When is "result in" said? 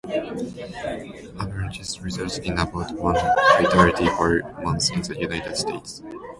2.01-2.53